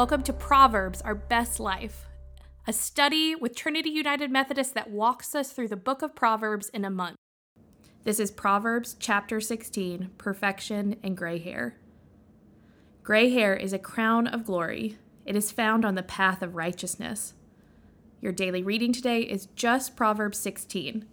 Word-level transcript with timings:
Welcome 0.00 0.22
to 0.22 0.32
Proverbs, 0.32 1.02
Our 1.02 1.14
Best 1.14 1.60
Life, 1.60 2.06
a 2.66 2.72
study 2.72 3.34
with 3.34 3.54
Trinity 3.54 3.90
United 3.90 4.30
Methodist 4.30 4.72
that 4.72 4.88
walks 4.88 5.34
us 5.34 5.52
through 5.52 5.68
the 5.68 5.76
book 5.76 6.00
of 6.00 6.14
Proverbs 6.14 6.70
in 6.70 6.86
a 6.86 6.90
month. 6.90 7.18
This 8.04 8.18
is 8.18 8.30
Proverbs 8.30 8.96
chapter 8.98 9.42
16 9.42 10.12
Perfection 10.16 10.96
and 11.02 11.18
Gray 11.18 11.38
Hair. 11.38 11.76
Gray 13.02 13.28
hair 13.28 13.54
is 13.54 13.74
a 13.74 13.78
crown 13.78 14.26
of 14.26 14.46
glory, 14.46 14.96
it 15.26 15.36
is 15.36 15.52
found 15.52 15.84
on 15.84 15.96
the 15.96 16.02
path 16.02 16.40
of 16.40 16.56
righteousness. 16.56 17.34
Your 18.22 18.32
daily 18.32 18.62
reading 18.62 18.94
today 18.94 19.20
is 19.20 19.48
just 19.54 19.96
Proverbs 19.96 20.38
16. 20.38 21.04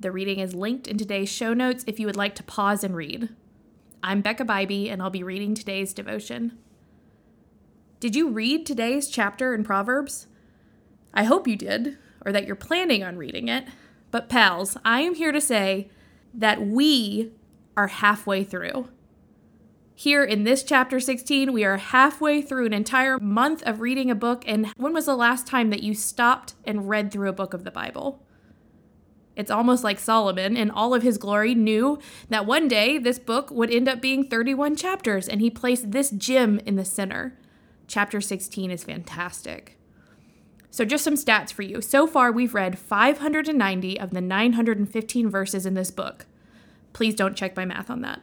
The 0.00 0.10
reading 0.10 0.40
is 0.40 0.52
linked 0.52 0.88
in 0.88 0.98
today's 0.98 1.30
show 1.30 1.54
notes 1.54 1.84
if 1.86 2.00
you 2.00 2.06
would 2.06 2.16
like 2.16 2.34
to 2.34 2.42
pause 2.42 2.82
and 2.82 2.96
read. 2.96 3.28
I'm 4.02 4.20
Becca 4.20 4.44
Bibee, 4.44 4.90
and 4.90 5.00
I'll 5.00 5.10
be 5.10 5.22
reading 5.22 5.54
today's 5.54 5.94
devotion. 5.94 6.58
Did 8.04 8.14
you 8.14 8.28
read 8.28 8.66
today's 8.66 9.08
chapter 9.08 9.54
in 9.54 9.64
Proverbs? 9.64 10.26
I 11.14 11.24
hope 11.24 11.48
you 11.48 11.56
did, 11.56 11.96
or 12.22 12.32
that 12.32 12.46
you're 12.46 12.54
planning 12.54 13.02
on 13.02 13.16
reading 13.16 13.48
it. 13.48 13.64
But, 14.10 14.28
pals, 14.28 14.76
I 14.84 15.00
am 15.00 15.14
here 15.14 15.32
to 15.32 15.40
say 15.40 15.88
that 16.34 16.66
we 16.66 17.32
are 17.78 17.86
halfway 17.86 18.44
through. 18.44 18.90
Here 19.94 20.22
in 20.22 20.44
this 20.44 20.62
chapter 20.62 21.00
16, 21.00 21.50
we 21.50 21.64
are 21.64 21.78
halfway 21.78 22.42
through 22.42 22.66
an 22.66 22.74
entire 22.74 23.18
month 23.20 23.62
of 23.62 23.80
reading 23.80 24.10
a 24.10 24.14
book. 24.14 24.44
And 24.46 24.66
when 24.76 24.92
was 24.92 25.06
the 25.06 25.16
last 25.16 25.46
time 25.46 25.70
that 25.70 25.82
you 25.82 25.94
stopped 25.94 26.52
and 26.66 26.90
read 26.90 27.10
through 27.10 27.30
a 27.30 27.32
book 27.32 27.54
of 27.54 27.64
the 27.64 27.70
Bible? 27.70 28.22
It's 29.34 29.50
almost 29.50 29.82
like 29.82 29.98
Solomon, 29.98 30.58
in 30.58 30.70
all 30.70 30.92
of 30.92 31.02
his 31.02 31.16
glory, 31.16 31.54
knew 31.54 31.98
that 32.28 32.44
one 32.44 32.68
day 32.68 32.98
this 32.98 33.18
book 33.18 33.50
would 33.50 33.70
end 33.70 33.88
up 33.88 34.02
being 34.02 34.28
31 34.28 34.76
chapters, 34.76 35.26
and 35.26 35.40
he 35.40 35.48
placed 35.48 35.90
this 35.90 36.10
gem 36.10 36.60
in 36.66 36.76
the 36.76 36.84
center. 36.84 37.38
Chapter 37.86 38.20
16 38.20 38.70
is 38.70 38.84
fantastic. 38.84 39.78
So, 40.70 40.84
just 40.84 41.04
some 41.04 41.14
stats 41.14 41.52
for 41.52 41.62
you. 41.62 41.80
So 41.80 42.06
far, 42.06 42.32
we've 42.32 42.54
read 42.54 42.78
590 42.78 44.00
of 44.00 44.10
the 44.10 44.20
915 44.20 45.30
verses 45.30 45.66
in 45.66 45.74
this 45.74 45.92
book. 45.92 46.26
Please 46.92 47.14
don't 47.14 47.36
check 47.36 47.56
my 47.56 47.64
math 47.64 47.90
on 47.90 48.00
that. 48.00 48.22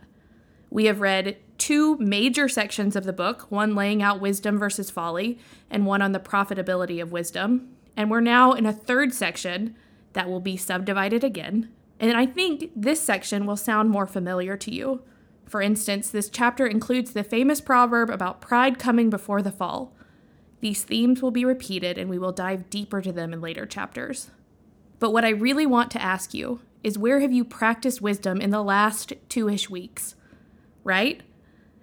We 0.70 0.86
have 0.86 1.00
read 1.00 1.38
two 1.58 1.98
major 1.98 2.50
sections 2.50 2.96
of 2.96 3.04
the 3.04 3.14
book 3.14 3.46
one 3.50 3.76
laying 3.76 4.02
out 4.02 4.20
wisdom 4.20 4.58
versus 4.58 4.90
folly, 4.90 5.40
and 5.70 5.86
one 5.86 6.02
on 6.02 6.12
the 6.12 6.20
profitability 6.20 7.02
of 7.02 7.12
wisdom. 7.12 7.70
And 7.96 8.10
we're 8.10 8.20
now 8.20 8.54
in 8.54 8.66
a 8.66 8.74
third 8.74 9.14
section 9.14 9.76
that 10.14 10.30
will 10.30 10.40
be 10.40 10.58
subdivided 10.58 11.24
again. 11.24 11.70
And 12.00 12.18
I 12.18 12.26
think 12.26 12.72
this 12.76 13.00
section 13.00 13.46
will 13.46 13.58
sound 13.58 13.92
more 13.92 14.08
familiar 14.08 14.58
to 14.58 14.74
you. 14.74 15.04
For 15.52 15.62
instance, 15.62 16.10
this 16.10 16.30
chapter 16.30 16.66
includes 16.66 17.12
the 17.12 17.26
famous 17.26 17.60
proverb 17.60 18.10
about 18.10 18.40
pride 18.40 18.80
coming 18.80 19.10
before 19.10 19.42
the 19.42 19.52
fall. 19.52 19.94
These 20.62 20.86
themes 20.86 21.22
will 21.22 21.30
be 21.30 21.44
repeated, 21.44 21.98
and 21.98 22.10
we 22.10 22.18
will 22.18 22.32
dive 22.32 22.70
deeper 22.70 23.02
to 23.02 23.12
them 23.12 23.34
in 23.34 23.42
later 23.42 23.66
chapters. 23.66 24.32
But 25.00 25.12
what 25.12 25.26
I 25.26 25.30
really 25.32 25.66
want 25.66 25.92
to 25.92 26.02
ask 26.02 26.34
you 26.34 26.62
is 26.86 26.98
where 26.98 27.20
have 27.20 27.34
you 27.34 27.44
practiced 27.44 28.02
wisdom 28.02 28.40
in 28.40 28.52
the 28.52 28.64
last 28.64 29.12
two 29.28 29.50
ish 29.50 29.70
weeks? 29.70 30.16
Right? 30.86 31.22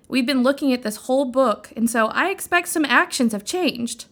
We've 0.08 0.24
been 0.24 0.42
looking 0.42 0.72
at 0.72 0.82
this 0.82 0.96
whole 0.96 1.26
book, 1.26 1.70
and 1.76 1.90
so 1.90 2.06
I 2.06 2.30
expect 2.30 2.68
some 2.68 2.86
actions 2.86 3.32
have 3.32 3.44
changed. 3.44 4.06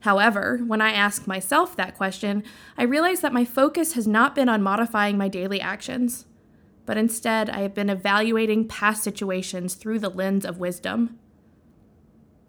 However, 0.00 0.62
when 0.66 0.80
I 0.80 0.90
ask 0.90 1.28
myself 1.28 1.76
that 1.76 1.96
question, 1.96 2.42
I 2.76 2.82
realize 2.82 3.20
that 3.20 3.32
my 3.32 3.44
focus 3.44 3.92
has 3.92 4.08
not 4.08 4.34
been 4.34 4.48
on 4.48 4.64
modifying 4.64 5.16
my 5.16 5.28
daily 5.28 5.60
actions 5.60 6.26
but 6.90 6.96
instead 6.96 7.48
I 7.48 7.60
have 7.60 7.72
been 7.72 7.88
evaluating 7.88 8.66
past 8.66 9.04
situations 9.04 9.76
through 9.76 10.00
the 10.00 10.08
lens 10.08 10.44
of 10.44 10.58
wisdom. 10.58 11.20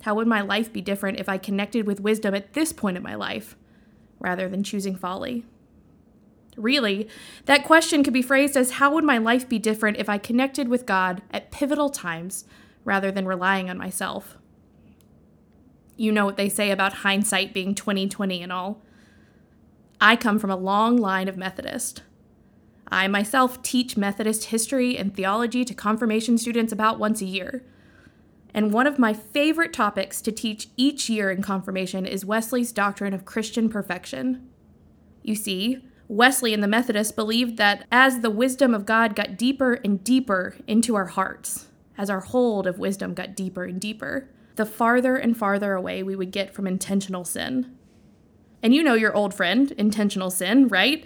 How 0.02 0.16
would 0.16 0.26
my 0.26 0.42
life 0.42 0.74
be 0.74 0.82
different 0.82 1.20
if 1.20 1.30
I 1.30 1.38
connected 1.38 1.86
with 1.86 2.00
wisdom 2.00 2.34
at 2.34 2.54
this 2.54 2.74
point 2.74 2.98
in 2.98 3.04
my 3.04 3.14
life, 3.14 3.56
rather 4.20 4.50
than 4.50 4.64
choosing 4.64 4.96
folly? 4.96 5.46
Really, 6.58 7.08
that 7.46 7.64
question 7.64 8.04
could 8.04 8.14
be 8.14 8.24
phrased 8.24 8.58
as 8.58 8.72
How 8.72 8.92
would 8.92 9.04
my 9.04 9.20
life 9.20 9.48
be 9.48 9.60
different 9.60 9.98
if 9.98 10.10
I 10.10 10.18
connected 10.18 10.70
with 10.70 10.88
God 10.88 11.22
at 11.30 11.52
pivotal 11.52 11.92
times 11.92 12.46
rather 12.84 13.12
than 13.12 13.28
relying 13.28 13.70
on 13.70 13.78
myself? 13.78 14.40
You 15.98 16.12
know 16.12 16.26
what 16.26 16.38
they 16.38 16.50
say 16.50 16.72
about 16.72 16.94
hindsight 17.06 17.54
being 17.54 17.76
2020 17.76 18.42
and 18.42 18.52
all. 18.52 18.82
I 20.02 20.16
come 20.16 20.40
from 20.40 20.50
a 20.50 20.56
long 20.56 20.98
line 20.98 21.28
of 21.28 21.38
Methodist. 21.38 22.02
I 22.92 23.08
myself 23.08 23.62
teach 23.64 23.96
Methodist 23.96 24.46
history 24.46 24.98
and 24.98 25.16
theology 25.16 25.64
to 25.64 25.74
confirmation 25.74 26.38
students 26.38 26.74
about 26.74 27.00
once 27.00 27.22
a 27.22 27.26
year. 27.26 27.64
And 28.54 28.74
one 28.74 28.86
of 28.86 29.00
my 29.00 29.14
favorite 29.14 29.72
topics 29.72 30.22
to 30.22 30.32
teach 30.32 30.68
each 30.76 31.10
year 31.10 31.32
in 31.32 31.42
confirmation 31.42 32.06
is 32.06 32.26
Wesley's 32.26 32.74
doctrine 32.74 33.14
of 33.14 33.24
Christian 33.24 33.70
perfection. 33.70 34.50
You 35.24 35.36
see, 35.36 35.86
Wesley 36.10 36.54
and 36.54 36.62
the 36.62 36.68
Methodists 36.68 37.14
believed 37.14 37.56
that 37.56 37.86
as 37.90 38.20
the 38.20 38.30
wisdom 38.30 38.74
of 38.74 38.86
God 38.86 39.16
got 39.16 39.38
deeper 39.38 39.76
and 39.86 40.04
deeper 40.04 40.58
into 40.68 40.96
our 40.96 41.06
hearts, 41.06 41.68
as 41.98 42.10
our 42.10 42.20
hold 42.20 42.68
of 42.68 42.78
wisdom 42.78 43.14
got 43.14 43.36
deeper 43.36 43.64
and 43.64 43.80
deeper, 43.80 44.28
the 44.58 44.66
farther 44.66 45.16
and 45.16 45.38
farther 45.38 45.74
away 45.74 46.04
we 46.04 46.18
would 46.18 46.32
get 46.32 46.54
from 46.54 46.68
intentional 46.68 47.24
sin. 47.24 47.74
And 48.62 48.76
you 48.76 48.84
know 48.84 48.96
your 48.96 49.16
old 49.16 49.34
friend, 49.34 49.72
intentional 49.72 50.30
sin, 50.30 50.68
right? 50.68 51.06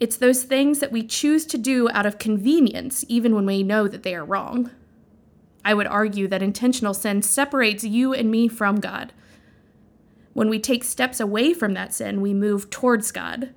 It's 0.00 0.16
those 0.16 0.44
things 0.44 0.78
that 0.78 0.92
we 0.92 1.02
choose 1.02 1.44
to 1.46 1.58
do 1.58 1.88
out 1.90 2.06
of 2.06 2.18
convenience, 2.18 3.04
even 3.08 3.34
when 3.34 3.46
we 3.46 3.62
know 3.62 3.88
that 3.88 4.04
they 4.04 4.14
are 4.14 4.24
wrong. 4.24 4.70
I 5.64 5.74
would 5.74 5.88
argue 5.88 6.28
that 6.28 6.42
intentional 6.42 6.94
sin 6.94 7.22
separates 7.22 7.84
you 7.84 8.14
and 8.14 8.30
me 8.30 8.46
from 8.48 8.80
God. 8.80 9.12
When 10.34 10.48
we 10.48 10.60
take 10.60 10.84
steps 10.84 11.18
away 11.18 11.52
from 11.52 11.74
that 11.74 11.92
sin, 11.92 12.20
we 12.20 12.32
move 12.32 12.70
towards 12.70 13.10
God. 13.10 13.52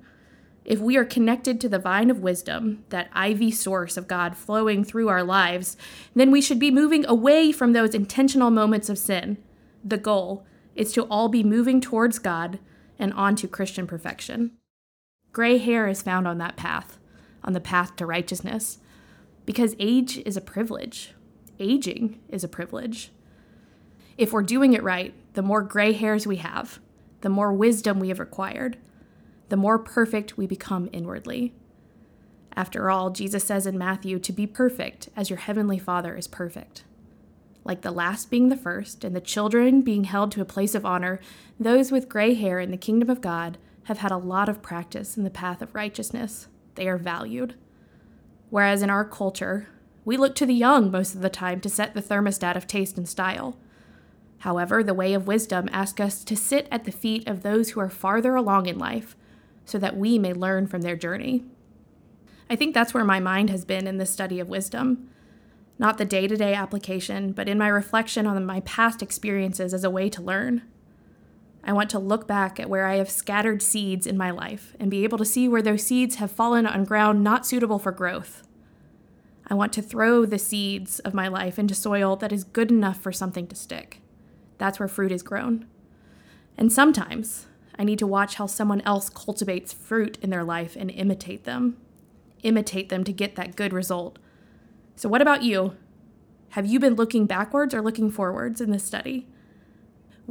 If 0.64 0.80
we 0.80 0.96
are 0.96 1.04
connected 1.04 1.60
to 1.60 1.68
the 1.68 1.78
vine 1.78 2.10
of 2.10 2.20
wisdom, 2.20 2.84
that 2.88 3.10
ivy 3.12 3.52
source 3.52 3.96
of 3.96 4.08
God 4.08 4.36
flowing 4.36 4.82
through 4.82 5.08
our 5.08 5.22
lives, 5.22 5.76
then 6.14 6.32
we 6.32 6.40
should 6.40 6.58
be 6.58 6.70
moving 6.70 7.06
away 7.06 7.52
from 7.52 7.72
those 7.72 7.94
intentional 7.94 8.50
moments 8.50 8.88
of 8.88 8.98
sin. 8.98 9.38
The 9.84 9.96
goal 9.96 10.44
is 10.74 10.92
to 10.92 11.04
all 11.04 11.28
be 11.28 11.44
moving 11.44 11.80
towards 11.80 12.18
God 12.18 12.58
and 12.98 13.12
onto 13.12 13.46
Christian 13.46 13.86
perfection. 13.86 14.52
Gray 15.32 15.56
hair 15.56 15.88
is 15.88 16.02
found 16.02 16.28
on 16.28 16.38
that 16.38 16.56
path, 16.56 16.98
on 17.42 17.54
the 17.54 17.60
path 17.60 17.96
to 17.96 18.06
righteousness, 18.06 18.78
because 19.46 19.74
age 19.78 20.18
is 20.18 20.36
a 20.36 20.42
privilege. 20.42 21.14
Aging 21.58 22.20
is 22.28 22.44
a 22.44 22.48
privilege. 22.48 23.10
If 24.18 24.32
we're 24.32 24.42
doing 24.42 24.74
it 24.74 24.82
right, 24.82 25.14
the 25.32 25.42
more 25.42 25.62
gray 25.62 25.92
hairs 25.92 26.26
we 26.26 26.36
have, 26.36 26.80
the 27.22 27.30
more 27.30 27.52
wisdom 27.52 27.98
we 27.98 28.08
have 28.08 28.20
acquired, 28.20 28.76
the 29.48 29.56
more 29.56 29.78
perfect 29.78 30.36
we 30.36 30.46
become 30.46 30.90
inwardly. 30.92 31.54
After 32.54 32.90
all, 32.90 33.10
Jesus 33.10 33.44
says 33.44 33.66
in 33.66 33.78
Matthew 33.78 34.18
to 34.18 34.32
be 34.32 34.46
perfect 34.46 35.08
as 35.16 35.30
your 35.30 35.38
heavenly 35.38 35.78
Father 35.78 36.14
is 36.14 36.28
perfect. 36.28 36.84
Like 37.64 37.80
the 37.80 37.90
last 37.90 38.30
being 38.30 38.50
the 38.50 38.56
first, 38.56 39.04
and 39.04 39.16
the 39.16 39.20
children 39.20 39.80
being 39.80 40.04
held 40.04 40.32
to 40.32 40.42
a 40.42 40.46
place 40.46 40.74
of 40.74 40.84
honor, 40.84 41.20
those 41.58 41.90
with 41.90 42.08
gray 42.08 42.34
hair 42.34 42.60
in 42.60 42.70
the 42.70 42.76
kingdom 42.76 43.08
of 43.08 43.22
God 43.22 43.56
have 43.84 43.98
had 43.98 44.12
a 44.12 44.16
lot 44.16 44.48
of 44.48 44.62
practice 44.62 45.16
in 45.16 45.24
the 45.24 45.30
path 45.30 45.62
of 45.62 45.74
righteousness. 45.74 46.48
They 46.74 46.88
are 46.88 46.98
valued. 46.98 47.54
Whereas 48.50 48.82
in 48.82 48.90
our 48.90 49.04
culture, 49.04 49.68
we 50.04 50.16
look 50.16 50.34
to 50.36 50.46
the 50.46 50.54
young 50.54 50.90
most 50.90 51.14
of 51.14 51.20
the 51.20 51.30
time 51.30 51.60
to 51.60 51.68
set 51.68 51.94
the 51.94 52.02
thermostat 52.02 52.56
of 52.56 52.66
taste 52.66 52.98
and 52.98 53.08
style. 53.08 53.56
However, 54.38 54.82
the 54.82 54.94
way 54.94 55.14
of 55.14 55.26
wisdom 55.26 55.68
asks 55.72 56.00
us 56.00 56.24
to 56.24 56.36
sit 56.36 56.66
at 56.70 56.84
the 56.84 56.92
feet 56.92 57.28
of 57.28 57.42
those 57.42 57.70
who 57.70 57.80
are 57.80 57.88
farther 57.88 58.34
along 58.34 58.66
in 58.66 58.78
life 58.78 59.16
so 59.64 59.78
that 59.78 59.96
we 59.96 60.18
may 60.18 60.32
learn 60.32 60.66
from 60.66 60.82
their 60.82 60.96
journey. 60.96 61.44
I 62.50 62.56
think 62.56 62.74
that's 62.74 62.92
where 62.92 63.04
my 63.04 63.20
mind 63.20 63.50
has 63.50 63.64
been 63.64 63.86
in 63.86 63.98
the 63.98 64.06
study 64.06 64.40
of 64.40 64.48
wisdom. 64.48 65.08
Not 65.78 65.98
the 65.98 66.04
day 66.04 66.26
to 66.26 66.36
day 66.36 66.54
application, 66.54 67.32
but 67.32 67.48
in 67.48 67.56
my 67.56 67.68
reflection 67.68 68.26
on 68.26 68.44
my 68.44 68.60
past 68.60 69.02
experiences 69.02 69.72
as 69.72 69.84
a 69.84 69.90
way 69.90 70.08
to 70.10 70.20
learn. 70.20 70.62
I 71.64 71.72
want 71.72 71.90
to 71.90 71.98
look 71.98 72.26
back 72.26 72.58
at 72.58 72.68
where 72.68 72.86
I 72.86 72.96
have 72.96 73.10
scattered 73.10 73.62
seeds 73.62 74.06
in 74.06 74.16
my 74.16 74.30
life 74.30 74.74
and 74.80 74.90
be 74.90 75.04
able 75.04 75.18
to 75.18 75.24
see 75.24 75.48
where 75.48 75.62
those 75.62 75.84
seeds 75.84 76.16
have 76.16 76.30
fallen 76.30 76.66
on 76.66 76.84
ground 76.84 77.22
not 77.22 77.46
suitable 77.46 77.78
for 77.78 77.92
growth. 77.92 78.42
I 79.46 79.54
want 79.54 79.72
to 79.74 79.82
throw 79.82 80.24
the 80.24 80.38
seeds 80.38 80.98
of 81.00 81.14
my 81.14 81.28
life 81.28 81.58
into 81.58 81.74
soil 81.74 82.16
that 82.16 82.32
is 82.32 82.44
good 82.44 82.70
enough 82.70 83.00
for 83.00 83.12
something 83.12 83.46
to 83.48 83.56
stick. 83.56 84.00
That's 84.58 84.78
where 84.78 84.88
fruit 84.88 85.12
is 85.12 85.22
grown. 85.22 85.66
And 86.56 86.72
sometimes 86.72 87.46
I 87.78 87.84
need 87.84 87.98
to 88.00 88.06
watch 88.06 88.36
how 88.36 88.46
someone 88.46 88.80
else 88.82 89.08
cultivates 89.08 89.72
fruit 89.72 90.18
in 90.20 90.30
their 90.30 90.44
life 90.44 90.76
and 90.76 90.90
imitate 90.90 91.44
them. 91.44 91.76
Imitate 92.42 92.88
them 92.88 93.04
to 93.04 93.12
get 93.12 93.36
that 93.36 93.56
good 93.56 93.72
result. 93.72 94.18
So, 94.96 95.08
what 95.08 95.22
about 95.22 95.42
you? 95.42 95.76
Have 96.50 96.66
you 96.66 96.78
been 96.78 96.94
looking 96.94 97.26
backwards 97.26 97.72
or 97.72 97.80
looking 97.80 98.10
forwards 98.10 98.60
in 98.60 98.70
this 98.70 98.84
study? 98.84 99.26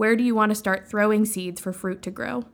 Where 0.01 0.15
do 0.15 0.23
you 0.23 0.33
want 0.33 0.49
to 0.49 0.55
start 0.55 0.87
throwing 0.87 1.25
seeds 1.25 1.61
for 1.61 1.71
fruit 1.71 2.01
to 2.01 2.09
grow? 2.09 2.45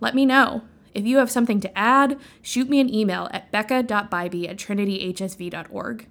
Let 0.00 0.12
me 0.12 0.26
know. 0.26 0.62
If 0.92 1.06
you 1.06 1.18
have 1.18 1.30
something 1.30 1.60
to 1.60 1.78
add, 1.78 2.18
shoot 2.42 2.68
me 2.68 2.80
an 2.80 2.92
email 2.92 3.28
at 3.30 3.52
becca.bibee 3.52 4.48
at 4.48 4.56
trinityhsv.org. 4.56 6.08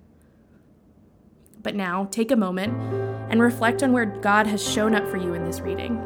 But 1.62 1.76
now, 1.76 2.08
take 2.12 2.32
a 2.32 2.38
moment 2.38 2.82
and 3.30 3.42
reflect 3.42 3.84
on 3.84 3.92
where 3.92 4.06
God 4.06 4.48
has 4.48 4.66
shown 4.66 4.96
up 4.96 5.06
for 5.10 5.18
you 5.18 5.34
in 5.34 5.44
this 5.44 5.60
reading. 5.60 5.98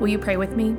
Will 0.00 0.08
you 0.08 0.18
pray 0.18 0.36
with 0.36 0.56
me? 0.56 0.76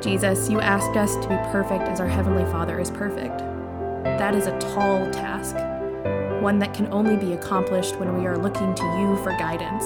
Jesus, 0.00 0.48
you 0.48 0.60
asked 0.60 0.96
us 0.96 1.14
to 1.16 1.28
be 1.28 1.36
perfect 1.50 1.88
as 1.88 2.00
our 2.00 2.06
Heavenly 2.06 2.44
Father 2.52 2.78
is 2.78 2.90
perfect. 2.90 3.38
That 4.04 4.34
is 4.34 4.46
a 4.46 4.56
tall 4.58 5.10
task, 5.10 5.56
one 6.40 6.60
that 6.60 6.72
can 6.72 6.92
only 6.92 7.16
be 7.16 7.32
accomplished 7.32 7.96
when 7.96 8.16
we 8.16 8.26
are 8.26 8.38
looking 8.38 8.74
to 8.74 8.84
you 8.98 9.16
for 9.24 9.30
guidance. 9.38 9.84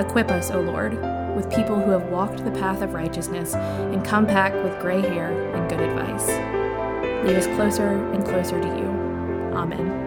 Equip 0.00 0.30
us, 0.30 0.50
O 0.50 0.60
Lord, 0.60 0.94
with 1.36 1.48
people 1.54 1.76
who 1.76 1.92
have 1.92 2.04
walked 2.04 2.44
the 2.44 2.50
path 2.50 2.82
of 2.82 2.94
righteousness 2.94 3.54
and 3.54 4.04
come 4.04 4.26
back 4.26 4.52
with 4.64 4.80
gray 4.80 5.00
hair 5.00 5.30
and 5.54 5.70
good 5.70 5.80
advice. 5.80 6.26
Lead 7.24 7.36
us 7.36 7.46
closer 7.56 8.04
and 8.12 8.24
closer 8.24 8.60
to 8.60 8.68
you. 8.68 8.86
Amen. 9.54 10.05